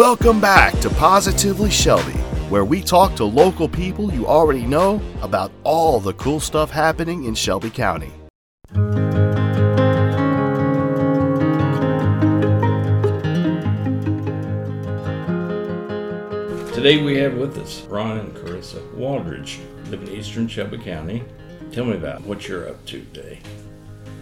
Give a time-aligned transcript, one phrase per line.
[0.00, 2.16] Welcome back to Positively Shelby,
[2.48, 7.24] where we talk to local people you already know about all the cool stuff happening
[7.24, 8.10] in Shelby County.
[16.72, 19.58] Today we have with us Ron and Carissa Waldridge,
[19.90, 21.22] live in eastern Shelby County.
[21.72, 23.40] Tell me about what you're up to today.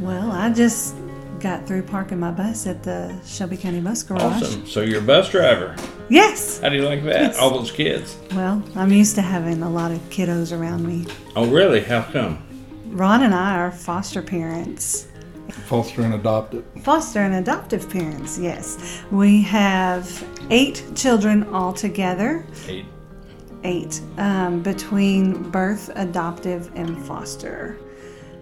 [0.01, 0.97] Well, I just
[1.41, 4.23] got through parking my bus at the Shelby County Bus Garage.
[4.43, 4.67] Awesome.
[4.67, 5.77] So you're a bus driver.
[6.09, 6.61] Yes.
[6.61, 7.21] How do you like that?
[7.21, 7.39] Yes.
[7.39, 8.17] All those kids.
[8.33, 11.07] Well, I'm used to having a lot of kiddos around me.
[11.37, 11.81] Oh, really?
[11.81, 12.45] How come?
[12.87, 15.07] Ron and I are foster parents.
[15.67, 16.65] Foster and adoptive.
[16.83, 19.03] Foster and adoptive parents, yes.
[19.11, 22.85] We have eight children altogether, Eight.
[23.65, 27.79] eight, um, between birth, adoptive, and foster.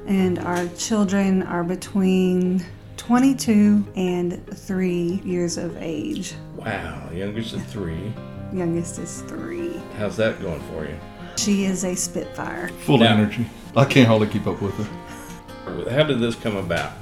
[0.07, 2.65] And our children are between
[2.97, 6.35] 22 and 3 years of age.
[6.57, 7.09] Wow.
[7.13, 8.13] Youngest of three.
[8.53, 9.73] Youngest is 3.
[9.99, 10.97] How's that going for you?
[11.37, 12.69] She is a Spitfire.
[12.85, 13.47] Full Now- of energy.
[13.77, 15.91] I can't hardly keep up with her.
[15.91, 16.93] How did this come about?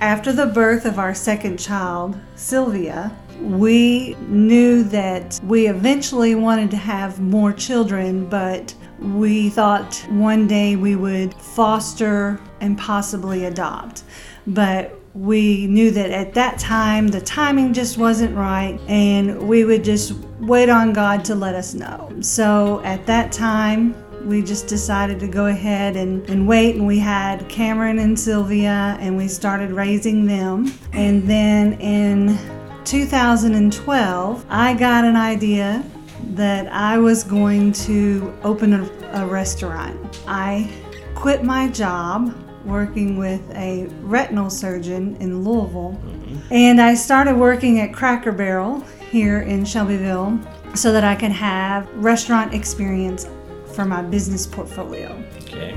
[0.00, 6.76] After the birth of our second child, Sylvia, we knew that we eventually wanted to
[6.76, 14.04] have more children, but we thought one day we would foster and possibly adopt.
[14.46, 19.84] But we knew that at that time the timing just wasn't right and we would
[19.84, 22.12] just wait on God to let us know.
[22.20, 26.98] So at that time, we just decided to go ahead and, and wait and we
[26.98, 32.38] had cameron and sylvia and we started raising them and then in
[32.84, 35.84] 2012 i got an idea
[36.30, 40.70] that i was going to open a, a restaurant i
[41.14, 42.34] quit my job
[42.64, 46.38] working with a retinal surgeon in louisville mm-hmm.
[46.52, 48.80] and i started working at cracker barrel
[49.10, 50.38] here in shelbyville
[50.74, 53.26] so that i could have restaurant experience
[53.74, 55.22] for my business portfolio.
[55.42, 55.76] Okay.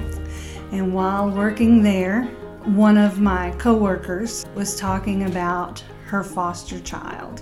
[0.72, 2.23] And while working there,
[2.66, 7.41] one of my coworkers was talking about her foster child.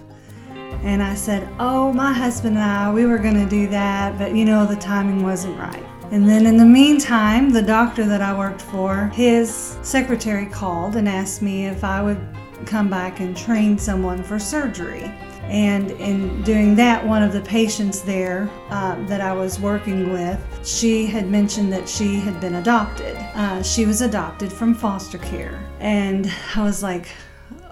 [0.84, 4.36] And I said, Oh, my husband and I, we were going to do that, but
[4.36, 5.84] you know, the timing wasn't right.
[6.16, 11.10] And then in the meantime, the doctor that I worked for, his secretary called and
[11.10, 12.26] asked me if I would
[12.66, 15.12] come back and train someone for surgery.
[15.42, 20.40] And in doing that, one of the patients there uh, that I was working with,
[20.66, 23.18] she had mentioned that she had been adopted.
[23.36, 25.70] Uh, she was adopted from foster care.
[25.82, 27.10] And I was like,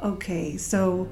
[0.03, 1.07] okay, so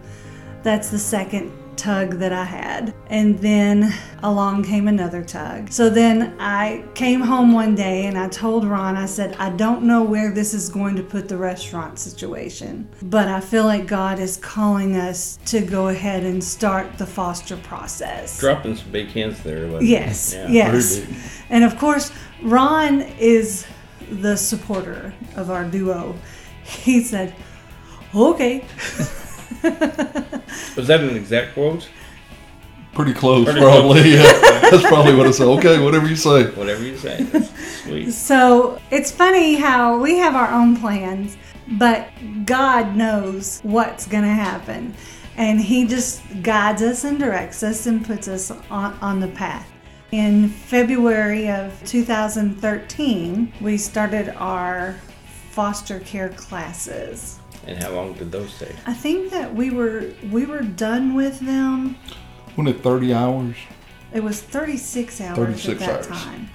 [0.63, 2.93] that's the second tug that I had.
[3.07, 3.91] And then
[4.21, 5.71] along came another tug.
[5.71, 9.83] So then I came home one day and I told Ron, I said, I don't
[9.83, 14.19] know where this is going to put the restaurant situation, but I feel like God
[14.19, 18.39] is calling us to go ahead and start the foster process.
[18.39, 19.65] Dropping some big hints there.
[19.65, 19.89] wasn't you?
[19.89, 20.49] Yes, Yeah.
[20.51, 21.01] yes.
[21.49, 22.11] And of course,
[22.43, 23.65] Ron is
[24.11, 26.15] the supporter of our duo.
[26.63, 27.33] He said,
[28.13, 28.65] okay.
[30.75, 31.89] Was that an exact quote?
[32.93, 34.15] Pretty close, Pretty probably.
[34.15, 34.23] Yeah.
[34.69, 35.47] That's probably what I said.
[35.47, 36.45] Okay, whatever you say.
[36.51, 37.23] Whatever you say.
[37.23, 38.11] That's sweet.
[38.11, 42.09] So it's funny how we have our own plans, but
[42.45, 44.93] God knows what's going to happen.
[45.37, 49.69] And He just guides us and directs us and puts us on, on the path.
[50.11, 54.97] In February of 2013, we started our
[55.51, 57.40] foster care classes.
[57.67, 58.75] And how long did those take?
[58.87, 61.95] I think that we were we were done with them.
[62.57, 63.55] Wasn't it 30 hours?
[64.13, 66.07] It was 36 hours 36 at that hours.
[66.07, 66.49] time.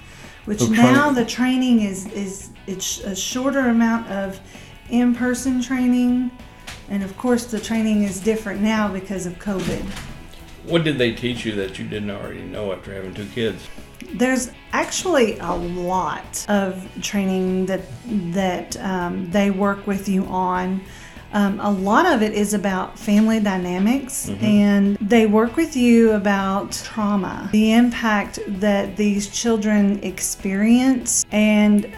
[0.45, 4.39] Which The now train- the training is is it's a shorter amount of
[4.89, 6.31] in-person training,
[6.89, 9.83] and of course the training is different now because of COVID.
[10.65, 13.67] What did they teach you that you didn't already know after having two kids?
[14.13, 17.81] There's actually a lot of training that
[18.33, 20.81] that um, they work with you on.
[21.33, 26.71] Um, a lot of it is about family dynamics, and they work with you about
[26.71, 31.93] trauma, the impact that these children experience, and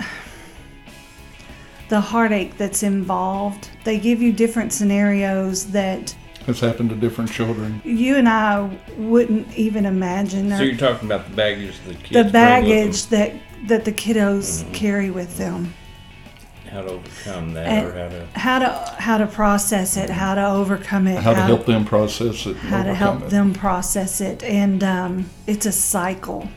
[1.90, 3.70] the heartache that's involved.
[3.84, 6.16] They give you different scenarios that
[6.50, 7.80] Has happened to different children.
[7.86, 8.68] you and I
[8.98, 10.50] wouldn't even imagine.
[10.50, 13.34] That So you're talking about the baggage the kids the bring with baggage that
[13.68, 15.74] that the kiddos carry with them them,
[16.72, 20.34] how to overcome that And- or how to how to how to process it how
[20.34, 22.58] to overcome it How to help them process it.
[22.58, 23.30] how to help it.
[23.30, 26.50] them process it and um, it's a cycle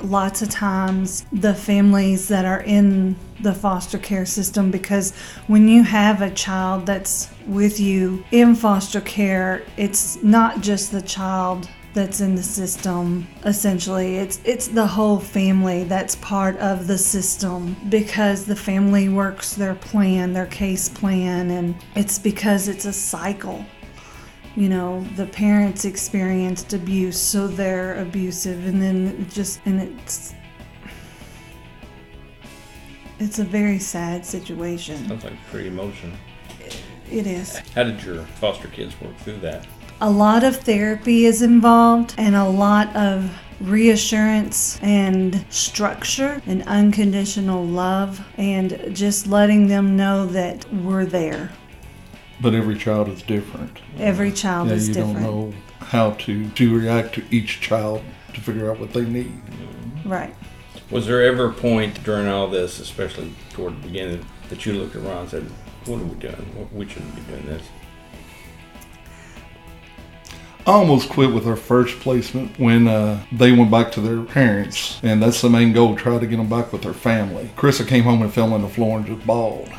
[0.00, 5.12] lots of times the families that are in the foster care system because
[5.46, 11.02] when you have a child that's with you in foster care, it's not just the
[11.02, 14.16] child that's in the system essentially.
[14.16, 19.74] It's it's the whole family that's part of the system because the family works their
[19.74, 23.64] plan their case plan and it's because it's a cycle
[24.58, 30.34] you know the parents experienced abuse so they're abusive and then just and it's
[33.20, 36.16] it's a very sad situation Sounds like pretty emotional.
[37.08, 39.64] it is How did your foster kids work through that?
[40.00, 43.30] a lot of therapy is involved and a lot of
[43.60, 51.52] reassurance and structure and unconditional love and just letting them know that we're there
[52.40, 53.80] But every child is different.
[53.98, 58.02] every child yeah, is you different don't know how to, to react to each child
[58.34, 59.40] to figure out what they need.
[60.04, 60.34] right
[60.90, 64.96] Was there ever a point during all this, especially toward the beginning, that you looked
[64.96, 65.42] around and said,
[65.86, 66.68] "What are we doing?
[66.72, 67.62] We shouldn't be doing this."
[70.66, 75.00] I almost quit with our first placement when uh, they went back to their parents,
[75.02, 77.50] and that's the main goal: try to get them back with their family.
[77.56, 79.70] Carissa came home and fell on the floor and just bawled.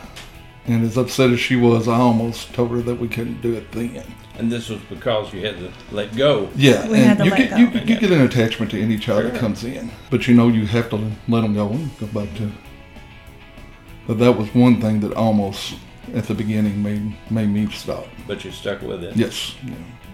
[0.69, 3.71] And as upset as she was, I almost told her that we couldn't do it
[3.71, 4.03] then.
[4.37, 6.47] And this was because you had to let go.
[6.55, 7.57] Yeah, We had and to you let get go.
[7.57, 10.67] you, you get an attachment to any child that comes in, but you know you
[10.67, 12.51] have to let them go and go back to.
[14.05, 15.75] But that was one thing that almost
[16.13, 18.05] at the beginning made made me stop.
[18.27, 19.15] But you stuck with it.
[19.15, 19.73] Yes, yeah.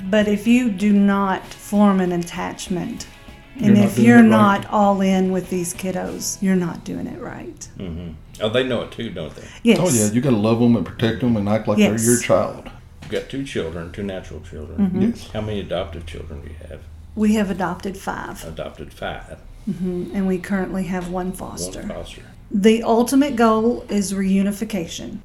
[0.10, 3.15] but if you do not form an attachment You're
[3.58, 4.30] and not if doing you're it right.
[4.30, 8.14] not all in with these kiddos you're not doing it right Mm-hmm.
[8.42, 9.48] Oh, they know it too, don't they?
[9.64, 12.04] yes Oh yeah, you got to love them and protect them and act like Yes.
[12.04, 12.70] they're your child.
[13.04, 14.78] You've got two children, two natural children.
[14.88, 15.02] Mm-hmm.
[15.02, 15.30] Yes.
[15.32, 16.82] How many adoptive children do you have?
[17.16, 19.40] we have adopted five Adopted five.
[19.70, 20.12] mm-hmm.
[20.14, 21.80] and we currently have one foster.
[21.80, 22.24] One foster foster.
[22.52, 25.20] The ultimate goal is reunification.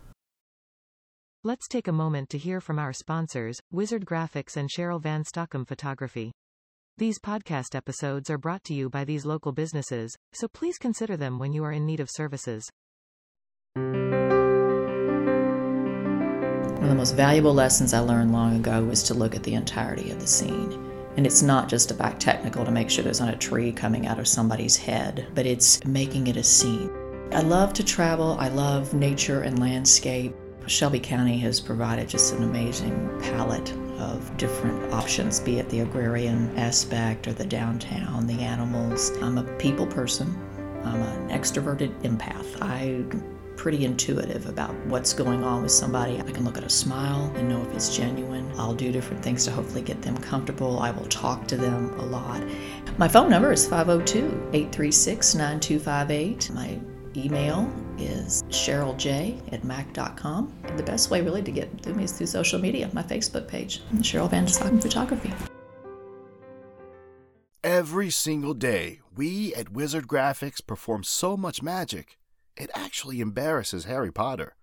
[1.43, 5.65] Let's take a moment to hear from our sponsors, Wizard Graphics and Cheryl Van Stockham
[5.65, 6.33] Photography.
[7.01, 11.39] These podcast episodes are brought to you by these local businesses, so please consider them
[11.39, 12.71] when you are in need of services.
[13.73, 13.87] One
[16.83, 20.11] of the most valuable lessons I learned long ago was to look at the entirety
[20.11, 20.93] of the scene.
[21.17, 24.19] And it's not just about technical to make sure there's not a tree coming out
[24.19, 26.91] of somebody's head, but it's making it a scene.
[27.33, 30.35] I love to travel, I love nature and landscape.
[30.71, 36.57] Shelby County has provided just an amazing palette of different options, be it the agrarian
[36.57, 39.11] aspect or the downtown, the animals.
[39.21, 40.33] I'm a people person.
[40.85, 42.63] I'm an extroverted empath.
[42.63, 43.21] I'm
[43.57, 46.21] pretty intuitive about what's going on with somebody.
[46.21, 48.49] I can look at a smile and know if it's genuine.
[48.57, 50.79] I'll do different things to hopefully get them comfortable.
[50.79, 52.45] I will talk to them a lot.
[52.97, 56.51] My phone number is 502 836 9258.
[56.55, 56.79] My
[57.17, 60.53] email is cheryljay at mac.com.
[60.77, 63.83] The best way really to get to me is through social media, my Facebook page,
[63.97, 65.33] Cheryl Van Stocken Photography.
[67.63, 72.19] Every single day, we at Wizard Graphics perform so much magic,
[72.57, 74.57] it actually embarrasses Harry Potter.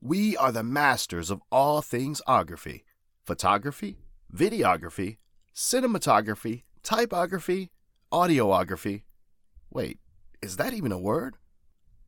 [0.00, 2.84] We are the masters of all things ography
[3.26, 3.98] photography,
[4.34, 5.18] videography,
[5.54, 7.70] cinematography, typography,
[8.12, 9.02] audiography.
[9.70, 10.00] Wait,
[10.42, 11.36] is that even a word?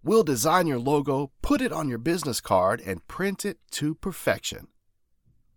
[0.05, 4.67] We'll design your logo, put it on your business card, and print it to perfection.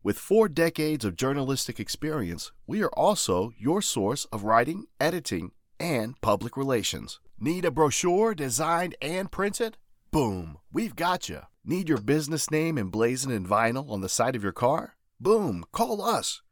[0.04, 6.22] With four decades of journalistic experience, we are also your source of writing, editing, and
[6.22, 7.20] public relations.
[7.40, 9.78] Need a brochure designed and printed?
[10.12, 11.42] Boom, we've got you.
[11.66, 14.96] Need your business name emblazoned in vinyl on the side of your car?
[15.20, 16.44] Boom, call us.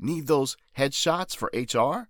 [0.00, 2.08] Need those headshots for HR?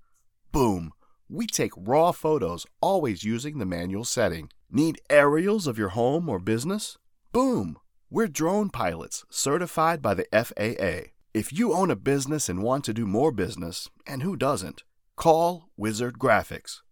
[0.51, 0.95] Boom,
[1.29, 4.51] we take raw photos, always using the manual setting.
[4.71, 6.99] Need aerials of your home or business?
[7.33, 7.79] Boom!
[8.11, 11.11] We're drone pilots certified by the FAA.
[11.35, 14.85] If you own a business and want to do more business, and who doesn't,
[15.17, 16.83] call Wizard Graphics.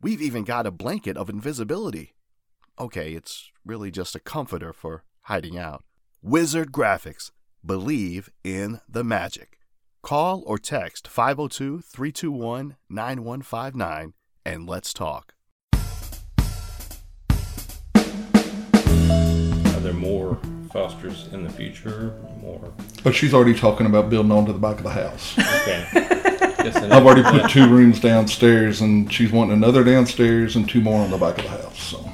[0.00, 2.14] We've even got a blanket of invisibility.
[2.78, 5.84] Okay, it's really just a comforter for hiding out.
[6.22, 7.30] Wizard Graphics.
[7.64, 9.59] Believe in the magic.
[10.02, 14.14] Call or text 502 321 9159
[14.46, 15.34] and let's talk.
[19.74, 20.38] Are there more
[20.72, 22.14] fosters in the future?
[22.40, 22.72] More.
[23.04, 25.38] But she's already talking about building onto the back of the house.
[25.38, 25.86] Okay.
[25.92, 30.80] Guess I I've already put two rooms downstairs, and she's wanting another downstairs and two
[30.80, 31.78] more on the back of the house.
[31.78, 32.10] So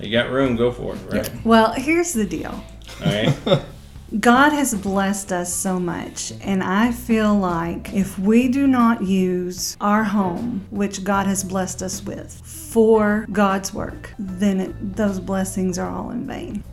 [0.00, 1.44] You got room, go for it, right?
[1.44, 2.64] Well, here's the deal
[3.04, 3.36] All right.
[4.16, 9.76] God has blessed us so much, and I feel like if we do not use
[9.82, 15.78] our home, which God has blessed us with, for God's work, then it, those blessings
[15.78, 16.64] are all in vain.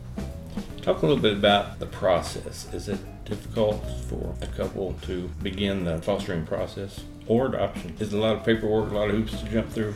[0.80, 2.72] Talk a little bit about the process.
[2.72, 7.94] Is it difficult for a couple to begin the fostering process or adoption?
[8.00, 9.92] Is a lot of paperwork, a lot of hoops to jump through?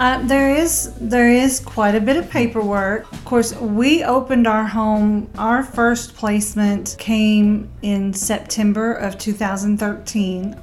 [0.00, 3.10] Uh, there is there is quite a bit of paperwork.
[3.12, 5.30] Of course, we opened our home.
[5.38, 10.56] Our first placement came in September of 2013.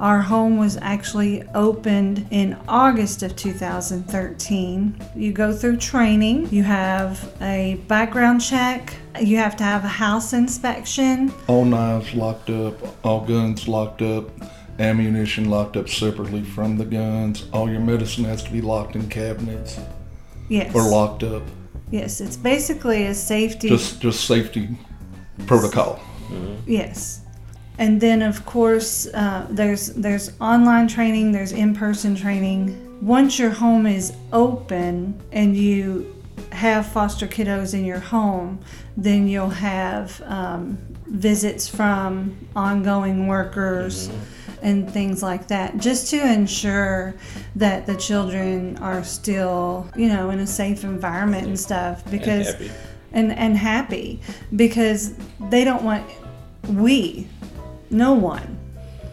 [0.00, 4.96] Our home was actually opened in August of 2013.
[5.16, 6.48] You go through training.
[6.50, 8.94] You have a background check.
[9.20, 11.34] You have to have a house inspection.
[11.48, 14.30] All knives locked up, all guns locked up,
[14.78, 17.46] ammunition locked up separately from the guns.
[17.52, 19.78] All your medicine has to be locked in cabinets
[20.48, 20.74] Yes.
[20.74, 21.42] or locked up.
[21.90, 23.68] Yes, it's basically a safety.
[23.68, 24.68] Just just safety
[25.46, 26.00] protocol.
[26.66, 27.20] Yes.
[27.78, 32.84] And then of course uh, there's there's online training, there's in-person training.
[33.00, 36.14] Once your home is open and you
[36.50, 38.58] have foster kiddos in your home,
[38.96, 44.10] then you'll have um, visits from ongoing workers
[44.62, 47.14] and things like that, just to ensure
[47.56, 52.08] that the children are still, you know, in a safe environment and stuff.
[52.10, 52.70] Because happy.
[53.12, 54.20] and and happy
[54.56, 55.14] because
[55.48, 56.04] they don't want
[56.68, 57.26] we
[57.90, 58.57] no one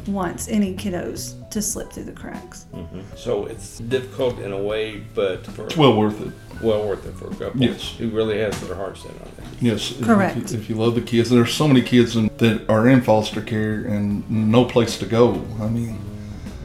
[0.07, 3.01] wants any kiddos to slip through the cracks mm-hmm.
[3.15, 6.33] So it's difficult in a way, but for well worth it.
[6.61, 7.95] well worth it for a couple Yes.
[7.97, 9.43] who really has their heart set on it.
[9.61, 9.91] Yes.
[9.91, 10.51] if you- Correct.
[10.53, 13.85] If you, love the kids, there's so many kids in, that are in foster care
[13.85, 15.45] and no place to go.
[15.59, 15.97] I mean,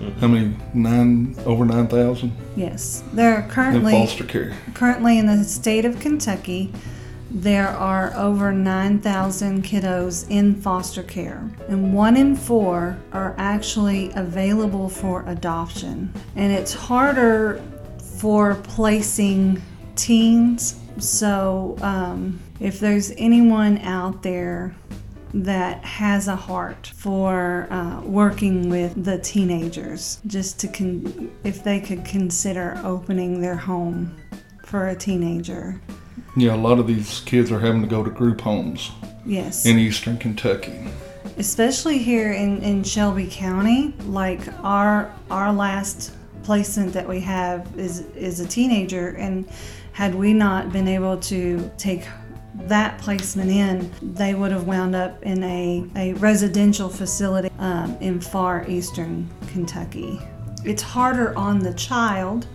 [0.00, 0.20] mm-hmm.
[0.20, 0.56] how many?
[0.74, 4.56] Nine over nine thousand yes there are currently in foster care.
[4.74, 6.72] currently in the state of kentucky
[7.30, 14.88] there are over 9,000 kiddos in foster care, and one in four are actually available
[14.88, 16.12] for adoption.
[16.34, 17.62] And it's harder
[18.18, 19.62] for placing
[19.94, 20.80] teens.
[20.98, 24.74] So, um, if there's anyone out there
[25.32, 31.80] that has a heart for uh, working with the teenagers, just to con- if they
[31.80, 34.16] could consider opening their home
[34.64, 35.80] for a teenager.
[36.36, 38.90] Yeah, a lot of these kids are having to go to group homes
[39.26, 39.66] Yes.
[39.66, 40.72] in eastern Kentucky.
[41.38, 46.12] especially here in, in Shelby County, like our our last
[46.42, 49.48] placement that we have is is a teenager, and
[49.92, 52.04] had we not been able to take
[52.68, 58.20] that placement in, they would have wound up in a, a residential facility um, in
[58.20, 60.20] far eastern Kentucky.
[60.64, 62.46] It's harder on the child,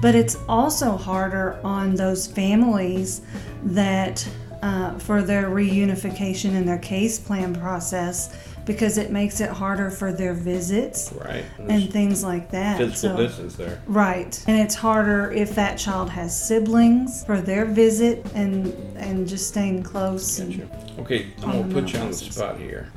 [0.00, 3.20] but it's also harder on those families
[3.64, 4.26] that
[4.62, 10.12] uh, for their reunification and their case plan process because it makes it harder for
[10.12, 11.44] their visits Right.
[11.66, 12.76] and things like that.
[12.76, 13.80] physical So- distance there.
[13.86, 14.42] Right.
[14.46, 18.66] And it's harder if that child has siblings for their visit and
[18.96, 20.38] and just staying close.
[20.40, 22.88] And, Okay, I'm gonna put you on the spot here.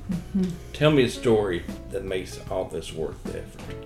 [0.74, 3.86] Tell me a story that makes all this worth the effort.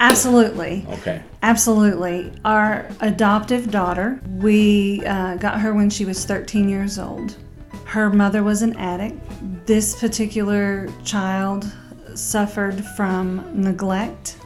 [0.00, 0.86] Absolutely.
[0.88, 1.22] Okay.
[1.42, 2.32] Absolutely.
[2.44, 7.36] Our adoptive daughter, we uh, got her when she was 13 years old.
[7.84, 9.18] Her mother was an addict.
[9.66, 11.70] This particular child
[12.14, 14.36] suffered from neglect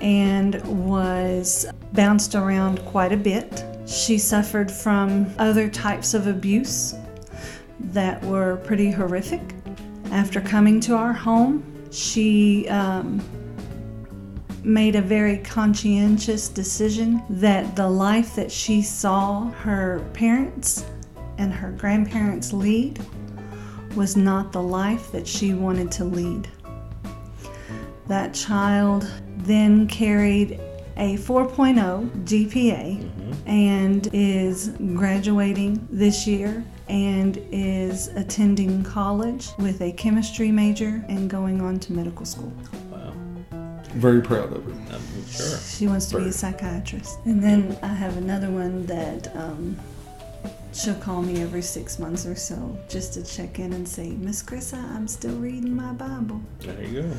[0.00, 3.64] and was bounced around quite a bit.
[3.86, 6.94] She suffered from other types of abuse
[7.80, 9.42] that were pretty horrific.
[10.12, 13.20] After coming to our home, she um,
[14.64, 20.84] made a very conscientious decision that the life that she saw her parents
[21.38, 23.00] and her grandparents lead
[23.96, 26.48] was not the life that she wanted to lead.
[28.06, 30.60] That child then carried
[30.96, 33.48] a 4.0 GPA mm-hmm.
[33.48, 41.62] and is graduating this year and is attending college with a chemistry major and going
[41.62, 42.52] on to medical school.
[43.94, 44.00] Wow.
[44.00, 44.94] Very proud of her.
[44.94, 45.58] I'm sure.
[45.58, 47.18] She wants to be a psychiatrist.
[47.24, 49.76] And then I have another one that um,
[50.72, 54.42] she'll call me every six months or so just to check in and say, Miss
[54.42, 56.40] Chrissa, I'm still reading my Bible.
[56.60, 57.10] There you go.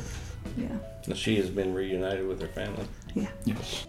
[0.56, 2.86] Yeah, She has been reunited with her family.
[3.14, 3.28] yeah.
[3.44, 3.86] Yes.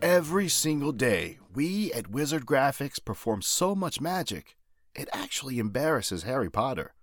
[0.00, 4.56] Every single day, we at Wizard Graphics perform so much magic,
[4.94, 6.94] it actually embarrasses Harry Potter.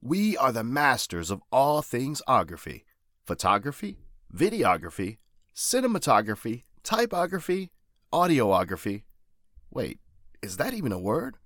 [0.00, 2.84] We are the masters of all things ography
[3.26, 3.96] photography,
[4.34, 5.18] videography,
[5.54, 7.70] cinematography, typography,
[8.12, 9.04] audiography.
[9.70, 10.00] Wait,
[10.42, 11.36] is that even a word?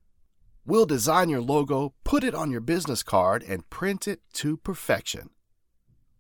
[0.64, 5.30] We'll design your logo, put it on your business card, and print it to perfection.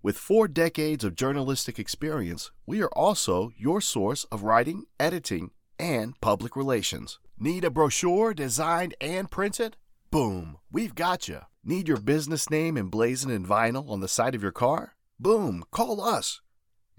[0.02, 6.18] With four decades of journalistic experience, we are also your source of writing, editing, and
[6.20, 7.18] public relations.
[7.38, 9.76] Need a brochure designed and printed?
[10.10, 11.40] Boom, we've got you.
[11.64, 14.94] Need your business name emblazoned in vinyl on the side of your car?
[15.20, 16.40] Boom, call us.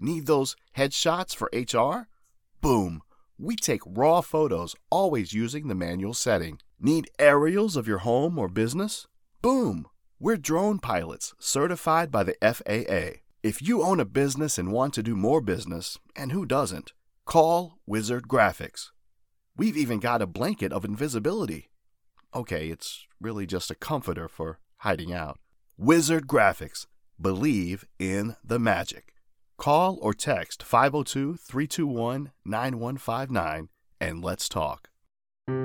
[0.02, 2.08] Need those headshots for HR?
[2.62, 3.02] Boom,
[3.38, 6.60] we take raw photos always using the manual setting.
[6.80, 9.08] Need aerials of your home or business?
[9.42, 9.86] Boom,
[10.18, 13.20] we're drone pilots certified by the FAA.
[13.44, 16.94] If you own a business and want to do more business, and who doesn't,
[17.26, 18.92] call Wizard Graphics.
[19.58, 21.72] We've even got a blanket of invisibility.
[22.34, 25.40] Okay, it's really just a comforter for hiding out.
[25.78, 26.86] Wizard Graphics.
[27.20, 29.14] Believe in the magic.
[29.60, 33.68] Call or text 502 321 9159
[34.00, 34.90] and let's talk.
[35.48, 35.58] One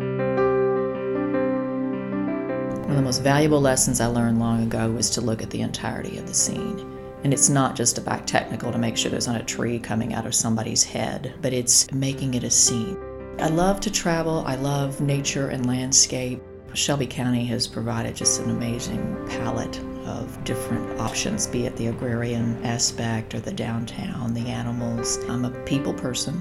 [2.91, 6.19] of the most valuable lessons I learned long ago was to look at the entirety
[6.19, 6.81] of the scene.
[7.23, 10.27] And it's not just about technical to make sure there's not a tree coming out
[10.27, 12.99] of somebody's head, but it's making it a scene.
[13.39, 16.43] I love to travel, I love nature and landscape.
[16.75, 22.63] Shelby County has provided just an amazing palette of different options, be it the agrarian
[22.65, 25.19] aspect or the downtown, the animals.
[25.29, 26.35] I'm a people person.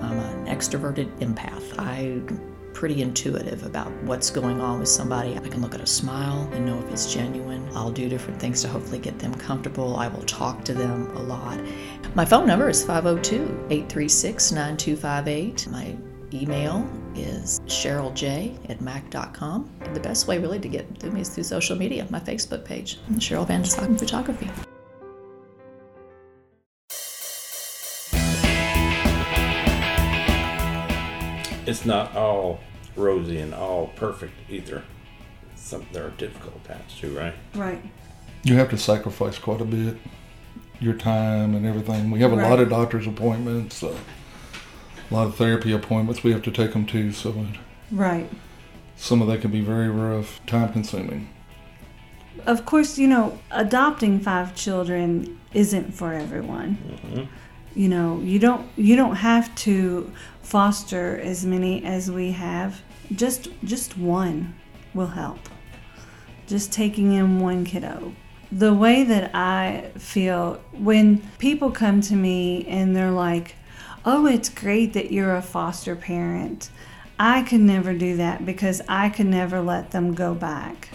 [0.00, 1.78] I'm an extroverted empath.
[1.78, 2.40] I'm
[2.72, 5.36] pretty intuitive about what's going on with somebody.
[5.36, 7.68] I can look at a smile and know if it's genuine.
[7.74, 9.96] I'll do different things to hopefully get them comfortable.
[9.96, 11.60] I will talk to them a lot.
[12.14, 15.68] My phone number is 502 836 9258.
[15.68, 15.96] My
[16.34, 19.70] email is cheryl.j at mac.com.
[19.92, 22.98] The best way really to get to me is through social media, my Facebook page,
[23.12, 24.50] Cheryl Van Stocken Photography.
[31.66, 32.60] It's not all
[32.94, 34.82] rosy and all perfect either.
[35.56, 37.34] Some there are difficult paths too, right?
[37.54, 37.82] Right.
[38.42, 39.96] You have to sacrifice quite a bit,
[40.78, 42.10] your time and everything.
[42.10, 43.96] We have a lot of doctor's appointments, uh,
[45.14, 47.58] a lot of therapy appointments we have to take them to, so it-
[47.92, 48.28] Right.
[48.96, 51.28] some of that can be very rough, time consuming.
[52.46, 56.78] Of course, you know, adopting five children isn't for everyone.
[56.88, 57.22] Mm-hmm.
[57.76, 60.10] You know, you don't you don't have to
[60.42, 62.82] foster as many as we have.
[63.12, 64.54] Just just one
[64.94, 65.38] will help.
[66.48, 68.12] Just taking in one kiddo.
[68.52, 73.56] The way that I feel when people come to me and they're like,
[74.04, 76.70] "Oh, it's great that you're a foster parent."
[77.18, 80.88] I could never do that because I could never let them go back.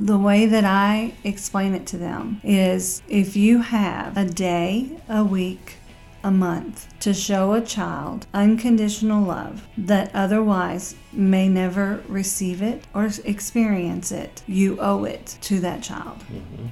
[0.00, 5.22] The way that I explain it to them is if you have a day, a
[5.22, 5.76] week,
[6.24, 13.10] a month to show a child unconditional love that otherwise may never receive it or
[13.24, 16.18] experience it, you owe it to that child.
[16.20, 16.66] Mm-hmm.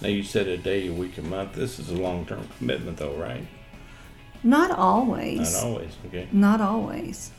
[0.00, 1.54] Now you said a day, a week, a month.
[1.54, 3.46] This is a long-term commitment, though, right?
[4.46, 5.54] Not always.
[5.54, 5.96] Not always.
[6.06, 6.28] Okay.
[6.32, 7.30] Not always.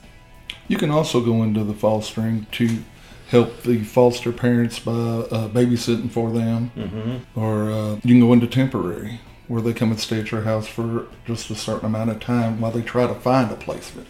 [0.68, 2.84] You can also go into the fostering to
[3.30, 7.40] help the foster parents by uh, babysitting for them, Mm-hmm.
[7.40, 10.68] or uh, you can go into temporary, where they come and stay at your house
[10.68, 14.08] for just a certain amount of time while they try to find a placement.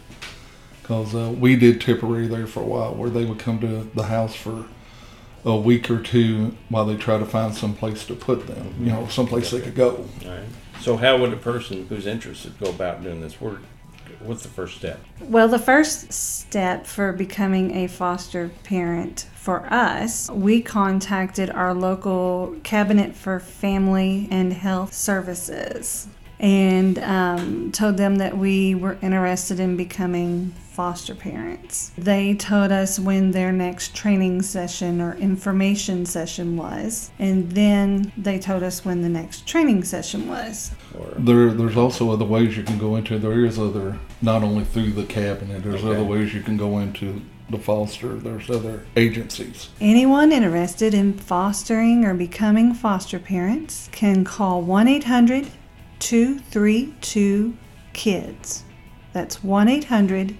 [0.82, 4.04] Because uh, we did temporary there for a while, where they would come to the
[4.04, 4.66] house for
[5.44, 8.86] a week or two while they try to find some place to put them, you
[8.90, 10.04] know, someplace they could go.
[10.80, 13.62] So how would a person who's interested go about doing this work?
[14.20, 15.00] What's the first step?
[15.20, 22.56] Well, the first step for becoming a foster parent for us, we contacted our local
[22.62, 26.08] Cabinet for Family and Health Services
[26.40, 31.90] and um, told them that we were interested in becoming foster parents.
[31.98, 38.38] They told us when their next training session or information session was, and then they
[38.38, 40.70] told us when the next training session was.
[41.16, 43.18] There, there's also other ways you can go into.
[43.18, 45.64] There is other, not only through the cabinet.
[45.64, 45.96] There's Okay.
[45.96, 48.14] other ways you can go into the foster.
[48.14, 49.70] There's other agencies.
[49.80, 55.48] Anyone interested in fostering or becoming foster parents can call 1 800
[55.98, 57.56] 232
[57.94, 58.62] KIDS.
[59.12, 60.36] That's 1 800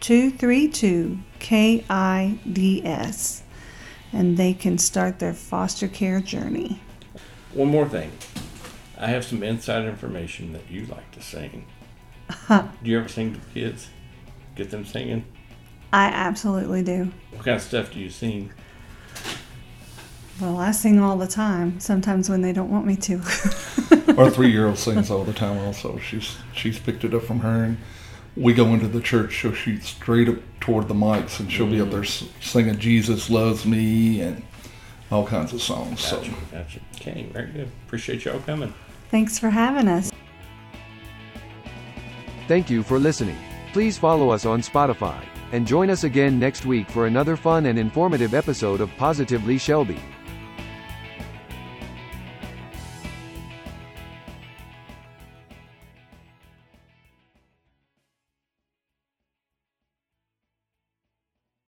[0.00, 3.42] 232 KIDS.
[4.12, 6.80] And they can start their foster care journey.
[7.52, 8.10] one more thing.
[8.96, 11.66] I have some inside information that you like to sing.
[12.30, 12.68] Huh.
[12.82, 13.88] Do you ever sing to kids?
[14.56, 15.24] Get them singing?
[15.92, 17.10] I absolutely do.
[17.30, 18.50] What kind of stuff do you sing?
[20.40, 23.14] Well, I sing all the time, sometimes when they don't want me to.
[24.16, 25.58] Our three-year-old sings all the time.
[25.58, 27.76] Also, she's she's picked it up from her, and
[28.36, 31.80] we go into the church, so she's straight up toward the mics, and she'll be
[31.80, 34.44] up there singing "Jesus Loves Me" and
[35.10, 36.00] all kinds of songs.
[36.00, 36.18] So.
[36.18, 36.34] Gotcha.
[36.52, 36.80] Gotcha.
[36.96, 37.70] Okay, very good.
[37.86, 38.72] Appreciate y'all coming.
[39.10, 40.12] Thanks for having us.
[42.46, 43.38] Thank you for listening.
[43.72, 45.20] Please follow us on Spotify,
[45.50, 49.98] and join us again next week for another fun and informative episode of Positively Shelby.